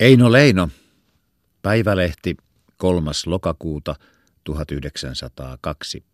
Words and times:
Eino 0.00 0.32
Leino, 0.32 0.68
päivälehti 1.62 2.36
3. 2.76 3.10
lokakuuta 3.26 3.94
1902. 4.44 6.04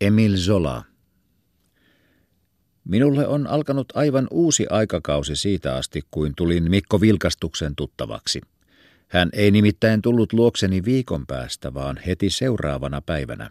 Emil 0.00 0.36
Zola. 0.36 0.84
Minulle 2.84 3.26
on 3.26 3.46
alkanut 3.46 3.86
aivan 3.94 4.28
uusi 4.30 4.66
aikakausi 4.70 5.36
siitä 5.36 5.76
asti, 5.76 6.02
kuin 6.10 6.32
tulin 6.36 6.70
Mikko 6.70 7.00
Vilkastuksen 7.00 7.76
tuttavaksi. 7.76 8.40
Hän 9.08 9.30
ei 9.32 9.50
nimittäin 9.50 10.02
tullut 10.02 10.32
luokseni 10.32 10.84
viikon 10.84 11.26
päästä, 11.26 11.74
vaan 11.74 12.00
heti 12.06 12.30
seuraavana 12.30 13.00
päivänä. 13.00 13.50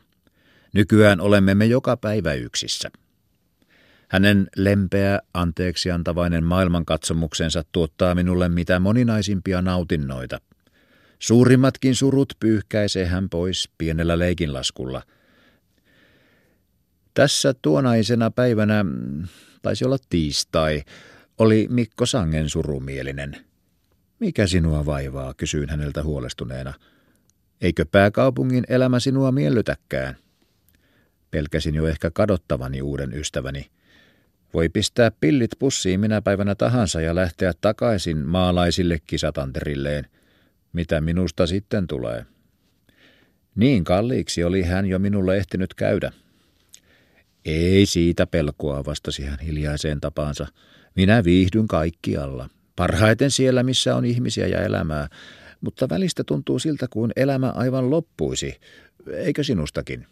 Nykyään 0.73 1.21
olemme 1.21 1.55
me 1.55 1.65
joka 1.65 1.97
päivä 1.97 2.33
yksissä. 2.33 2.91
Hänen 4.07 4.47
lempeä, 4.55 5.19
anteeksiantavainen 5.33 6.43
maailmankatsomuksensa 6.43 7.63
tuottaa 7.71 8.15
minulle 8.15 8.49
mitä 8.49 8.79
moninaisimpia 8.79 9.61
nautinnoita. 9.61 10.41
Suurimmatkin 11.19 11.95
surut 11.95 12.33
pyyhkäisee 12.39 13.05
hän 13.05 13.29
pois 13.29 13.69
pienellä 13.77 14.19
leikinlaskulla. 14.19 15.03
Tässä 17.13 17.53
tuonaisena 17.61 18.31
päivänä, 18.31 18.85
taisi 19.61 19.85
olla 19.85 19.97
tiistai, 20.09 20.83
oli 21.37 21.67
Mikko 21.69 22.05
Sangen 22.05 22.49
surumielinen. 22.49 23.37
Mikä 24.19 24.47
sinua 24.47 24.85
vaivaa, 24.85 25.33
kysyin 25.33 25.69
häneltä 25.69 26.03
huolestuneena. 26.03 26.73
Eikö 27.61 27.85
pääkaupungin 27.91 28.63
elämä 28.67 28.99
sinua 28.99 29.31
miellytäkään? 29.31 30.15
Pelkäsin 31.31 31.75
jo 31.75 31.87
ehkä 31.87 32.11
kadottavani 32.11 32.81
uuden 32.81 33.13
ystäväni. 33.13 33.65
Voi 34.57 34.69
pistää 34.69 35.11
pillit 35.11 35.51
pussiin 35.59 35.99
minä 35.99 36.21
päivänä 36.21 36.55
tahansa 36.55 37.01
ja 37.01 37.15
lähteä 37.15 37.53
takaisin 37.61 38.17
maalaisille 38.17 38.99
kisatanterilleen. 39.07 40.07
Mitä 40.73 41.01
minusta 41.01 41.47
sitten 41.47 41.87
tulee? 41.87 42.25
Niin 43.55 43.83
kalliiksi 43.83 44.43
oli 44.43 44.63
hän 44.63 44.85
jo 44.85 44.99
minulle 44.99 45.37
ehtinyt 45.37 45.73
käydä. 45.73 46.11
Ei 47.45 47.85
siitä 47.85 48.27
pelkoa, 48.27 48.85
vastasi 48.85 49.23
hän 49.23 49.39
hiljaiseen 49.39 50.01
tapaansa. 50.01 50.47
Minä 50.95 51.23
viihdyn 51.23 51.67
kaikkialla. 51.67 52.49
Parhaiten 52.75 53.31
siellä, 53.31 53.63
missä 53.63 53.95
on 53.95 54.05
ihmisiä 54.05 54.47
ja 54.47 54.61
elämää. 54.61 55.07
Mutta 55.61 55.89
välistä 55.89 56.23
tuntuu 56.23 56.59
siltä, 56.59 56.87
kuin 56.89 57.11
elämä 57.15 57.49
aivan 57.49 57.89
loppuisi. 57.89 58.59
Eikö 59.13 59.43
sinustakin? 59.43 60.07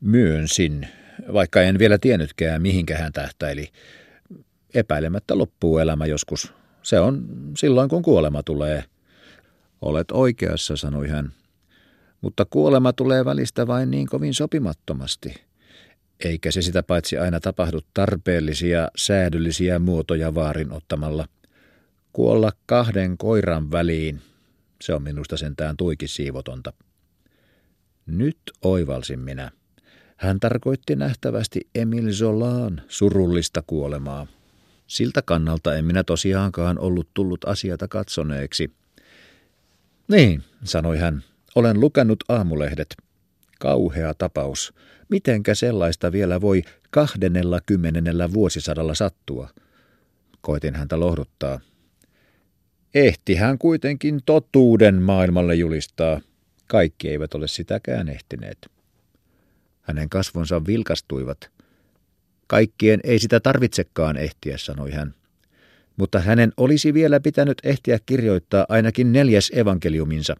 Myönsin, 0.00 0.88
vaikka 1.32 1.62
en 1.62 1.78
vielä 1.78 1.98
tiennytkään, 1.98 2.62
mihinkä 2.62 2.98
hän 2.98 3.12
tähtäili. 3.12 3.68
Epäilemättä 4.74 5.38
loppuu 5.38 5.78
elämä 5.78 6.06
joskus. 6.06 6.52
Se 6.82 7.00
on 7.00 7.28
silloin, 7.56 7.88
kun 7.88 8.02
kuolema 8.02 8.42
tulee. 8.42 8.84
Olet 9.82 10.10
oikeassa, 10.10 10.76
sanoi 10.76 11.08
hän. 11.08 11.32
Mutta 12.20 12.44
kuolema 12.44 12.92
tulee 12.92 13.24
välistä 13.24 13.66
vain 13.66 13.90
niin 13.90 14.06
kovin 14.06 14.34
sopimattomasti. 14.34 15.34
Eikä 16.24 16.50
se 16.50 16.62
sitä 16.62 16.82
paitsi 16.82 17.18
aina 17.18 17.40
tapahdu 17.40 17.80
tarpeellisia, 17.94 18.88
säädyllisiä 18.96 19.78
muotoja 19.78 20.34
vaarin 20.34 20.72
ottamalla. 20.72 21.28
Kuolla 22.12 22.52
kahden 22.66 23.18
koiran 23.18 23.70
väliin, 23.70 24.20
se 24.82 24.94
on 24.94 25.02
minusta 25.02 25.36
sentään 25.36 25.76
tuikin 25.76 26.08
siivotonta. 26.08 26.72
Nyt 28.06 28.38
oivalsin 28.62 29.20
minä. 29.20 29.50
Hän 30.20 30.40
tarkoitti 30.40 30.96
nähtävästi 30.96 31.60
Emil 31.74 32.12
Zolaan 32.12 32.82
surullista 32.88 33.62
kuolemaa. 33.66 34.26
Siltä 34.86 35.22
kannalta 35.22 35.74
en 35.76 35.84
minä 35.84 36.04
tosiaankaan 36.04 36.78
ollut 36.78 37.08
tullut 37.14 37.44
asiata 37.44 37.88
katsoneeksi. 37.88 38.70
Niin, 40.08 40.42
sanoi 40.64 40.98
hän, 40.98 41.24
olen 41.54 41.80
lukenut 41.80 42.24
aamulehdet. 42.28 42.96
Kauhea 43.60 44.14
tapaus. 44.14 44.74
Mitenkä 45.08 45.54
sellaista 45.54 46.12
vielä 46.12 46.40
voi 46.40 46.62
kahdennella 46.90 47.60
kymmenennellä 47.66 48.32
vuosisadalla 48.32 48.94
sattua? 48.94 49.48
Koitin 50.40 50.74
häntä 50.74 51.00
lohduttaa. 51.00 51.60
Ehti 52.94 53.34
hän 53.34 53.58
kuitenkin 53.58 54.20
totuuden 54.26 55.02
maailmalle 55.02 55.54
julistaa. 55.54 56.20
Kaikki 56.66 57.08
eivät 57.08 57.34
ole 57.34 57.48
sitäkään 57.48 58.08
ehtineet. 58.08 58.79
Hänen 59.90 60.08
kasvonsa 60.08 60.66
vilkastuivat. 60.66 61.50
Kaikkien 62.46 63.00
ei 63.04 63.18
sitä 63.18 63.40
tarvitsekaan 63.40 64.16
ehtiä, 64.16 64.58
sanoi 64.58 64.90
hän. 64.90 65.14
Mutta 65.96 66.20
hänen 66.20 66.52
olisi 66.56 66.94
vielä 66.94 67.20
pitänyt 67.20 67.58
ehtiä 67.64 67.98
kirjoittaa 68.06 68.66
ainakin 68.68 69.12
neljäs 69.12 69.50
evankeliuminsa. 69.54 70.36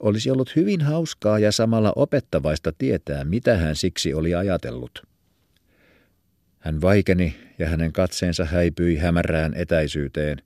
Olisi 0.00 0.30
ollut 0.30 0.56
hyvin 0.56 0.80
hauskaa 0.80 1.38
ja 1.38 1.52
samalla 1.52 1.92
opettavaista 1.96 2.72
tietää, 2.78 3.24
mitä 3.24 3.56
hän 3.56 3.76
siksi 3.76 4.14
oli 4.14 4.34
ajatellut. 4.34 5.02
Hän 6.58 6.80
vaikeni 6.80 7.36
ja 7.58 7.68
hänen 7.68 7.92
katseensa 7.92 8.44
häipyi 8.44 8.96
hämärään 8.96 9.54
etäisyyteen. 9.54 10.42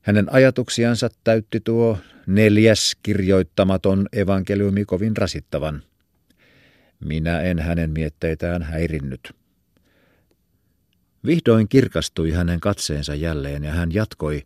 Hänen 0.00 0.32
ajatuksiansa 0.32 1.08
täytti 1.24 1.60
tuo 1.60 1.98
neljäs 2.26 2.96
kirjoittamaton 3.02 4.06
evankeliumi 4.12 4.84
kovin 4.84 5.16
rasittavan. 5.16 5.82
Minä 7.04 7.40
en 7.40 7.58
hänen 7.58 7.90
mietteitään 7.90 8.62
häirinnyt. 8.62 9.32
Vihdoin 11.26 11.68
kirkastui 11.68 12.30
hänen 12.30 12.60
katseensa 12.60 13.14
jälleen 13.14 13.64
ja 13.64 13.72
hän 13.72 13.94
jatkoi. 13.94 14.42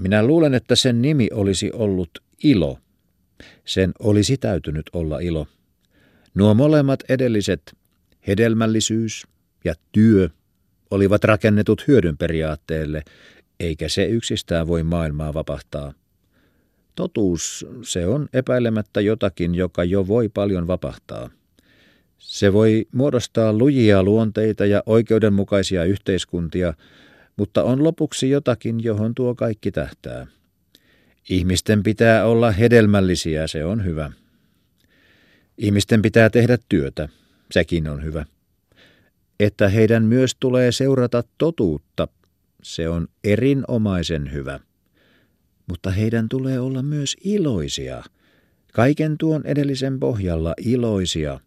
Minä 0.00 0.26
luulen, 0.26 0.54
että 0.54 0.76
sen 0.76 1.02
nimi 1.02 1.28
olisi 1.32 1.72
ollut 1.72 2.10
ilo. 2.44 2.78
Sen 3.64 3.92
olisi 3.98 4.36
täytynyt 4.36 4.90
olla 4.92 5.18
ilo. 5.18 5.46
Nuo 6.34 6.54
molemmat 6.54 7.00
edelliset, 7.08 7.76
hedelmällisyys 8.26 9.26
ja 9.64 9.74
työ, 9.92 10.28
olivat 10.90 11.24
rakennetut 11.24 11.88
hyödyn 11.88 12.16
periaatteelle, 12.16 13.02
eikä 13.60 13.88
se 13.88 14.04
yksistään 14.04 14.66
voi 14.66 14.82
maailmaa 14.82 15.34
vapahtaa. 15.34 15.92
Totuus, 16.94 17.66
se 17.82 18.06
on 18.06 18.28
epäilemättä 18.32 19.00
jotakin, 19.00 19.54
joka 19.54 19.84
jo 19.84 20.06
voi 20.08 20.28
paljon 20.28 20.66
vapahtaa. 20.66 21.30
Se 22.18 22.52
voi 22.52 22.86
muodostaa 22.92 23.52
lujia 23.52 24.02
luonteita 24.02 24.66
ja 24.66 24.82
oikeudenmukaisia 24.86 25.84
yhteiskuntia, 25.84 26.74
mutta 27.36 27.62
on 27.62 27.84
lopuksi 27.84 28.30
jotakin, 28.30 28.84
johon 28.84 29.14
tuo 29.14 29.34
kaikki 29.34 29.70
tähtää. 29.70 30.26
Ihmisten 31.30 31.82
pitää 31.82 32.26
olla 32.26 32.50
hedelmällisiä, 32.50 33.46
se 33.46 33.64
on 33.64 33.84
hyvä. 33.84 34.12
Ihmisten 35.58 36.02
pitää 36.02 36.30
tehdä 36.30 36.58
työtä, 36.68 37.08
sekin 37.50 37.88
on 37.88 38.04
hyvä. 38.04 38.26
Että 39.40 39.68
heidän 39.68 40.04
myös 40.04 40.36
tulee 40.40 40.72
seurata 40.72 41.24
totuutta, 41.38 42.08
se 42.62 42.88
on 42.88 43.08
erinomaisen 43.24 44.32
hyvä 44.32 44.60
mutta 45.70 45.90
heidän 45.90 46.28
tulee 46.28 46.60
olla 46.60 46.82
myös 46.82 47.16
iloisia. 47.24 48.02
Kaiken 48.72 49.18
tuon 49.18 49.46
edellisen 49.46 50.00
pohjalla 50.00 50.54
iloisia. 50.64 51.40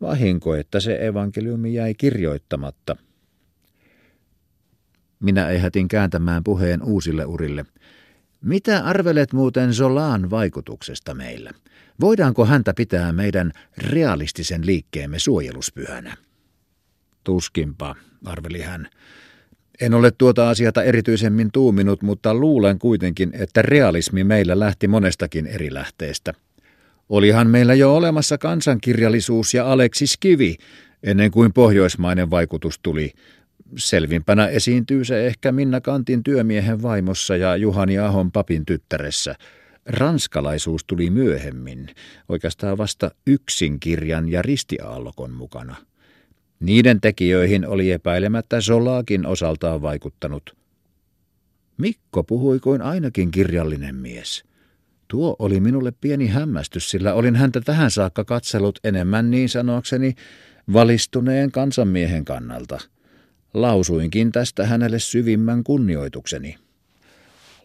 Vahinko, 0.00 0.54
että 0.54 0.80
se 0.80 1.06
evankeliumi 1.06 1.74
jäi 1.74 1.94
kirjoittamatta. 1.94 2.96
Minä 5.20 5.48
ehätin 5.48 5.88
kääntämään 5.88 6.44
puheen 6.44 6.82
uusille 6.82 7.24
urille. 7.24 7.64
Mitä 8.40 8.84
arvelet 8.84 9.32
muuten 9.32 9.74
Zolaan 9.74 10.30
vaikutuksesta 10.30 11.14
meillä? 11.14 11.50
Voidaanko 12.00 12.46
häntä 12.46 12.74
pitää 12.74 13.12
meidän 13.12 13.52
realistisen 13.78 14.66
liikkeemme 14.66 15.18
suojeluspyhänä? 15.18 16.16
Tuskinpa, 17.24 17.96
arveli 18.24 18.60
hän. 18.60 18.88
En 19.80 19.94
ole 19.94 20.10
tuota 20.10 20.50
asiata 20.50 20.82
erityisemmin 20.82 21.52
tuuminut, 21.52 22.02
mutta 22.02 22.34
luulen 22.34 22.78
kuitenkin, 22.78 23.30
että 23.32 23.62
realismi 23.62 24.24
meillä 24.24 24.58
lähti 24.58 24.88
monestakin 24.88 25.46
eri 25.46 25.74
lähteestä. 25.74 26.34
Olihan 27.08 27.50
meillä 27.50 27.74
jo 27.74 27.96
olemassa 27.96 28.38
kansankirjallisuus 28.38 29.54
ja 29.54 29.72
Aleksis 29.72 30.16
Kivi, 30.20 30.56
ennen 31.02 31.30
kuin 31.30 31.52
pohjoismainen 31.52 32.30
vaikutus 32.30 32.78
tuli. 32.82 33.12
Selvimpänä 33.76 34.46
esiintyy 34.46 35.04
se 35.04 35.26
ehkä 35.26 35.52
Minna 35.52 35.80
Kantin 35.80 36.22
työmiehen 36.22 36.82
vaimossa 36.82 37.36
ja 37.36 37.56
Juhani 37.56 37.98
Ahon 37.98 38.32
papin 38.32 38.66
tyttäressä. 38.66 39.34
Ranskalaisuus 39.86 40.84
tuli 40.84 41.10
myöhemmin, 41.10 41.88
oikeastaan 42.28 42.78
vasta 42.78 43.10
yksin 43.26 43.80
kirjan 43.80 44.28
ja 44.28 44.42
ristiaallokon 44.42 45.30
mukana. 45.30 45.76
Niiden 46.60 47.00
tekijöihin 47.00 47.66
oli 47.66 47.90
epäilemättä 47.90 48.60
Solaakin 48.60 49.26
osaltaan 49.26 49.82
vaikuttanut. 49.82 50.56
Mikko 51.78 52.24
puhui 52.24 52.60
kuin 52.60 52.82
ainakin 52.82 53.30
kirjallinen 53.30 53.94
mies. 53.94 54.44
Tuo 55.08 55.36
oli 55.38 55.60
minulle 55.60 55.92
pieni 56.00 56.26
hämmästys, 56.26 56.90
sillä 56.90 57.14
olin 57.14 57.36
häntä 57.36 57.60
tähän 57.60 57.90
saakka 57.90 58.24
katsellut 58.24 58.78
enemmän 58.84 59.30
niin 59.30 59.48
sanoakseni 59.48 60.14
valistuneen 60.72 61.52
kansanmiehen 61.52 62.24
kannalta. 62.24 62.80
lausuinkin 63.54 64.32
tästä 64.32 64.66
hänelle 64.66 64.98
syvimmän 64.98 65.64
kunnioitukseni. 65.64 66.56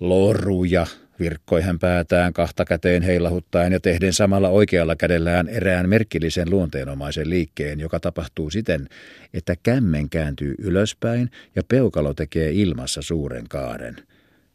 Loruja, 0.01 0.87
virkkoi 1.19 1.61
hän 1.61 1.79
päätään 1.79 2.33
kahta 2.33 2.65
käteen 2.65 3.03
heilahuttaen 3.03 3.73
ja 3.73 3.79
tehden 3.79 4.13
samalla 4.13 4.49
oikealla 4.49 4.95
kädellään 4.95 5.47
erään 5.47 5.89
merkillisen 5.89 6.49
luonteenomaisen 6.49 7.29
liikkeen, 7.29 7.79
joka 7.79 7.99
tapahtuu 7.99 8.49
siten, 8.49 8.89
että 9.33 9.55
kämmen 9.63 10.09
kääntyy 10.09 10.55
ylöspäin 10.57 11.31
ja 11.55 11.63
peukalo 11.63 12.13
tekee 12.13 12.51
ilmassa 12.51 13.01
suuren 13.01 13.45
kaaren. 13.49 13.95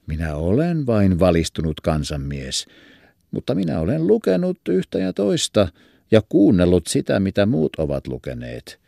Minä 0.07 0.37
olen 0.37 0.87
vain 0.87 1.19
valistunut 1.19 1.81
kansanmies, 1.81 2.67
mutta 3.31 3.55
minä 3.55 3.81
olen 3.81 4.07
lukenut 4.07 4.59
yhtä 4.69 4.99
ja 4.99 5.13
toista 5.13 5.69
ja 6.11 6.23
kuunnellut 6.29 6.87
sitä, 6.87 7.21
mitä 7.21 7.47
muut 7.47 7.77
ovat 7.79 8.07
lukeneet. 8.07 8.81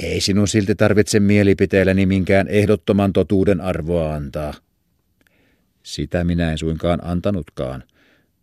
Ei 0.00 0.20
sinun 0.20 0.48
silti 0.48 0.74
tarvitse 0.74 1.20
mielipiteelläni 1.20 2.06
minkään 2.06 2.48
ehdottoman 2.48 3.12
totuuden 3.12 3.60
arvoa 3.60 4.14
antaa. 4.14 4.54
Sitä 5.82 6.24
minä 6.24 6.52
en 6.52 6.58
suinkaan 6.58 7.04
antanutkaan, 7.04 7.84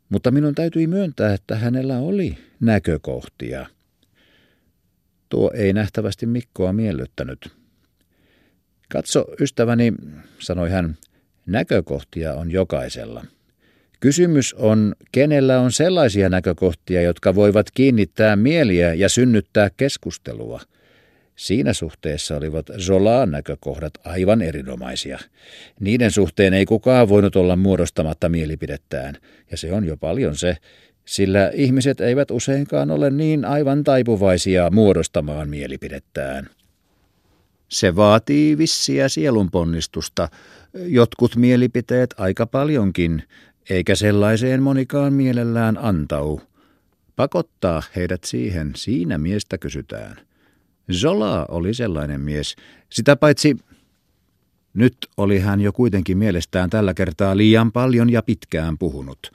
mutta 0.10 0.32
minun 0.32 0.56
täytyi 0.56 0.88
myöntää, 0.88 1.34
että 1.34 1.56
hänellä 1.56 1.98
oli 1.98 2.38
näkökohtia. 2.60 3.66
Tuo 5.30 5.52
ei 5.54 5.74
nähtävästi 5.74 6.26
Mikkoa 6.26 6.74
miellyttänyt. 6.74 7.52
Katso, 8.92 9.26
ystäväni, 9.40 9.94
sanoi 10.40 10.70
hän, 10.70 10.98
näkökohtia 11.46 12.34
on 12.34 12.52
jokaisella. 12.52 13.26
Kysymys 14.00 14.54
on, 14.54 14.96
kenellä 15.12 15.60
on 15.60 15.72
sellaisia 15.72 16.30
näkökohtia, 16.30 17.02
jotka 17.02 17.36
voivat 17.36 17.72
kiinnittää 17.74 18.36
mieliä 18.36 18.94
ja 18.94 19.10
synnyttää 19.10 19.70
keskustelua– 19.78 20.62
Siinä 21.40 21.74
suhteessa 21.74 22.38
olivat 22.38 22.66
Zolaan 22.78 23.32
näkökohdat 23.32 23.94
aivan 24.06 24.42
erinomaisia. 24.42 25.20
Niiden 25.80 26.12
suhteen 26.12 26.54
ei 26.54 26.66
kukaan 26.66 27.10
voinut 27.10 27.36
olla 27.36 27.56
muodostamatta 27.56 28.30
mielipidettään, 28.30 29.18
ja 29.52 29.58
se 29.58 29.74
on 29.74 29.86
jo 29.86 29.98
paljon 29.98 30.36
se, 30.36 30.58
sillä 31.06 31.52
ihmiset 31.54 32.02
eivät 32.02 32.32
useinkaan 32.32 32.92
ole 32.92 33.10
niin 33.10 33.46
aivan 33.46 33.84
taipuvaisia 33.84 34.70
muodostamaan 34.70 35.50
mielipidettään. 35.50 36.50
Se 37.70 37.96
vaatii 37.96 38.58
vissiä 38.58 39.10
sielunponnistusta, 39.10 40.30
jotkut 40.74 41.36
mielipiteet 41.36 42.16
aika 42.18 42.46
paljonkin, 42.46 43.24
eikä 43.70 43.96
sellaiseen 43.96 44.62
monikaan 44.62 45.14
mielellään 45.14 45.78
antau. 45.78 46.40
Pakottaa 47.16 47.84
heidät 47.96 48.24
siihen, 48.24 48.72
siinä 48.76 49.18
miestä 49.18 49.58
kysytään. 49.58 50.29
Zola 50.94 51.46
oli 51.50 51.74
sellainen 51.74 52.22
mies. 52.22 52.56
Sitä 52.90 53.16
paitsi 53.16 53.58
nyt 54.74 54.98
oli 55.18 55.40
hän 55.40 55.62
jo 55.62 55.74
kuitenkin 55.74 56.18
mielestään 56.18 56.70
tällä 56.70 56.94
kertaa 56.94 57.38
liian 57.38 57.72
paljon 57.72 58.10
ja 58.10 58.22
pitkään 58.24 58.78
puhunut. 58.78 59.32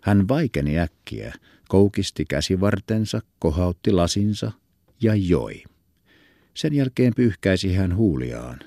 Hän 0.00 0.28
vaikeni 0.28 0.78
äkkiä, 0.78 1.34
koukisti 1.68 2.24
käsivartensa, 2.24 3.20
kohautti 3.38 3.92
lasinsa 3.92 4.52
ja 5.00 5.14
joi. 5.14 5.62
Sen 6.54 6.74
jälkeen 6.74 7.12
pyyhkäisi 7.16 7.74
hän 7.74 7.96
huuliaan. 7.96 8.58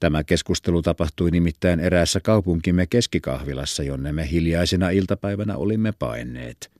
Tämä 0.00 0.24
keskustelu 0.24 0.82
tapahtui 0.82 1.30
nimittäin 1.30 1.80
eräässä 1.80 2.20
kaupunkimme 2.20 2.86
keskikahvilassa, 2.86 3.82
jonne 3.82 4.12
me 4.12 4.30
hiljaisena 4.30 4.90
iltapäivänä 4.90 5.56
olimme 5.56 5.92
paineet 5.92 6.79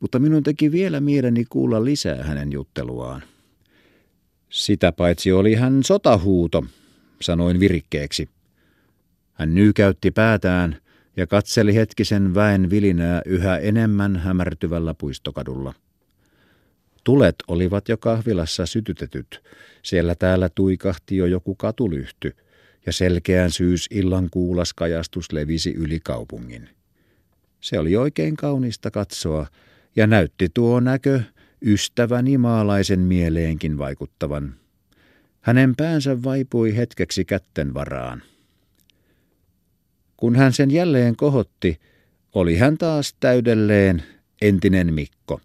mutta 0.00 0.18
minun 0.18 0.42
teki 0.42 0.72
vielä 0.72 1.00
mieleni 1.00 1.44
kuulla 1.44 1.84
lisää 1.84 2.24
hänen 2.24 2.52
jutteluaan. 2.52 3.22
Sitä 4.50 4.92
paitsi 4.92 5.32
oli 5.32 5.54
hän 5.54 5.84
sotahuuto, 5.84 6.64
sanoin 7.20 7.60
virikkeeksi. 7.60 8.28
Hän 9.32 9.54
nyykäytti 9.54 10.10
päätään 10.10 10.76
ja 11.16 11.26
katseli 11.26 11.74
hetkisen 11.74 12.34
väen 12.34 12.70
vilinää 12.70 13.22
yhä 13.26 13.58
enemmän 13.58 14.16
hämärtyvällä 14.16 14.94
puistokadulla. 14.94 15.74
Tulet 17.04 17.36
olivat 17.48 17.88
jo 17.88 17.96
kahvilassa 17.96 18.66
sytytetyt. 18.66 19.42
Siellä 19.82 20.14
täällä 20.14 20.48
tuikahti 20.48 21.16
jo 21.16 21.26
joku 21.26 21.54
katulyhty, 21.54 22.36
ja 22.86 22.92
selkeän 22.92 23.50
syysillan 23.50 24.28
kuulas 24.30 24.74
kajastus 24.74 25.32
levisi 25.32 25.74
yli 25.74 26.00
kaupungin. 26.00 26.68
Se 27.60 27.78
oli 27.78 27.96
oikein 27.96 28.36
kaunista 28.36 28.90
katsoa, 28.90 29.46
ja 29.98 30.06
näytti 30.06 30.48
tuo 30.54 30.80
näkö 30.80 31.20
ystäväni 31.62 32.38
maalaisen 32.38 33.00
mieleenkin 33.00 33.78
vaikuttavan. 33.78 34.54
Hänen 35.40 35.76
päänsä 35.76 36.22
vaipui 36.22 36.76
hetkeksi 36.76 37.24
kätten 37.24 37.74
varaan. 37.74 38.22
Kun 40.16 40.36
hän 40.36 40.52
sen 40.52 40.70
jälleen 40.70 41.16
kohotti, 41.16 41.80
oli 42.32 42.56
hän 42.56 42.78
taas 42.78 43.14
täydelleen 43.20 44.02
entinen 44.42 44.94
Mikko. 44.94 45.40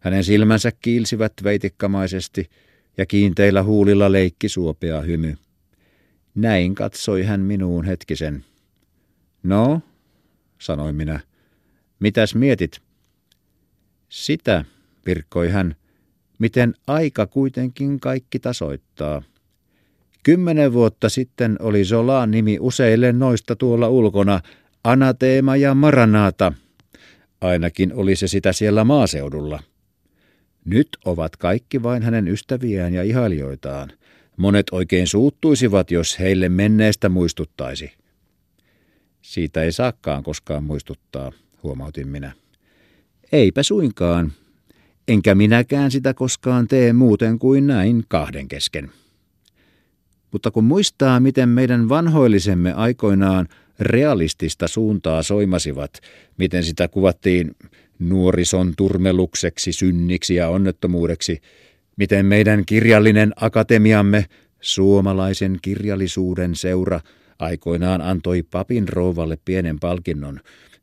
Hänen 0.00 0.24
silmänsä 0.24 0.72
kiilsivät 0.80 1.32
veitikkamaisesti 1.44 2.50
ja 2.98 3.06
kiinteillä 3.06 3.62
huulilla 3.62 4.12
leikki 4.12 4.48
suopea 4.48 5.00
hymy. 5.00 5.36
Näin 6.34 6.74
katsoi 6.74 7.22
hän 7.22 7.40
minuun 7.40 7.84
hetkisen. 7.84 8.44
No, 9.42 9.82
sanoin 10.58 10.96
minä, 10.96 11.20
mitäs 12.00 12.34
mietit? 12.34 12.91
Sitä, 14.12 14.64
virkkoi 15.06 15.48
hän, 15.48 15.76
miten 16.38 16.74
aika 16.86 17.26
kuitenkin 17.26 18.00
kaikki 18.00 18.38
tasoittaa. 18.38 19.22
Kymmenen 20.22 20.72
vuotta 20.72 21.08
sitten 21.08 21.56
oli 21.60 21.84
Zolaan 21.84 22.30
nimi 22.30 22.58
useille 22.60 23.12
noista 23.12 23.56
tuolla 23.56 23.88
ulkona, 23.88 24.40
Anateema 24.84 25.56
ja 25.56 25.74
Maranata. 25.74 26.52
Ainakin 27.40 27.92
oli 27.94 28.16
se 28.16 28.28
sitä 28.28 28.52
siellä 28.52 28.84
maaseudulla. 28.84 29.62
Nyt 30.64 30.88
ovat 31.04 31.36
kaikki 31.36 31.82
vain 31.82 32.02
hänen 32.02 32.28
ystäviään 32.28 32.94
ja 32.94 33.02
ihailijoitaan. 33.02 33.92
Monet 34.36 34.66
oikein 34.72 35.06
suuttuisivat, 35.06 35.90
jos 35.90 36.18
heille 36.18 36.48
menneestä 36.48 37.08
muistuttaisi. 37.08 37.92
Siitä 39.22 39.62
ei 39.62 39.72
saakkaan 39.72 40.22
koskaan 40.22 40.64
muistuttaa, 40.64 41.32
huomautin 41.62 42.08
minä. 42.08 42.41
Eipä 43.32 43.62
suinkaan. 43.62 44.32
Enkä 45.08 45.34
minäkään 45.34 45.90
sitä 45.90 46.14
koskaan 46.14 46.68
tee 46.68 46.92
muuten 46.92 47.38
kuin 47.38 47.66
näin 47.66 48.04
kahden 48.08 48.48
kesken. 48.48 48.90
Mutta 50.32 50.50
kun 50.50 50.64
muistaa, 50.64 51.20
miten 51.20 51.48
meidän 51.48 51.88
vanhoillisemme 51.88 52.72
aikoinaan 52.72 53.48
realistista 53.80 54.68
suuntaa 54.68 55.22
soimasivat, 55.22 55.92
miten 56.38 56.64
sitä 56.64 56.88
kuvattiin 56.88 57.56
nuorison 57.98 58.72
turmelukseksi, 58.76 59.72
synniksi 59.72 60.34
ja 60.34 60.48
onnettomuudeksi, 60.48 61.40
miten 61.96 62.26
meidän 62.26 62.66
kirjallinen 62.66 63.32
akatemiamme, 63.36 64.26
suomalaisen 64.60 65.58
kirjallisuuden 65.62 66.54
seura, 66.54 67.00
aikoinaan 67.38 68.00
antoi 68.00 68.42
papin 68.42 68.88
rouvalle 68.88 69.38
pienen 69.44 69.80
palkinnon, 69.80 70.40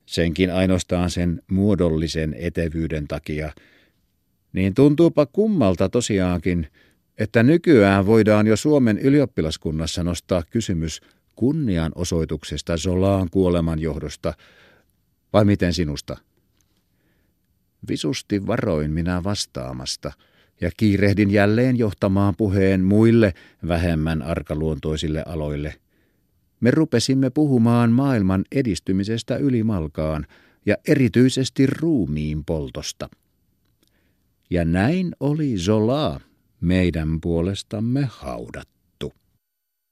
senkin 0.10 0.54
ainoastaan 0.54 1.10
sen 1.10 1.42
muodollisen 1.52 2.36
etevyyden 2.40 3.08
takia, 3.08 3.52
niin 4.54 4.74
tuntuupa 4.74 5.26
kummalta 5.26 5.90
tosiaankin, 5.90 6.68
että 7.18 7.44
nykyään 7.44 8.06
voidaan 8.06 8.48
jo 8.48 8.56
Suomen 8.56 9.00
ylioppilaskunnassa 9.00 10.04
nostaa 10.04 10.44
kysymys 10.50 11.02
kunnianosoituksesta 11.36 12.78
Zolaan 12.78 13.28
kuoleman 13.32 13.80
johdosta, 13.80 14.34
vai 15.34 15.46
miten 15.46 15.74
sinusta? 15.74 16.18
Visusti 17.90 18.48
varoin 18.48 18.92
minä 18.92 19.24
vastaamasta 19.24 20.12
ja 20.62 20.72
kiirehdin 20.78 21.32
jälleen 21.32 21.78
johtamaan 21.78 22.36
puheen 22.36 22.82
muille 22.82 23.34
vähemmän 23.68 24.22
arkaluontoisille 24.22 25.24
aloille– 25.26 25.76
me 26.60 26.72
rupesimme 26.72 27.30
puhumaan 27.30 27.92
maailman 27.92 28.46
edistymisestä 28.52 29.38
ylimalkaan 29.38 30.28
ja 30.66 30.76
erityisesti 30.88 31.66
ruumiin 31.68 32.46
poltosta. 32.46 33.10
Ja 34.50 34.66
näin 34.66 35.12
oli 35.20 35.58
Zola 35.58 36.22
meidän 36.62 37.22
puolestamme 37.22 38.08
haudat. 38.12 38.79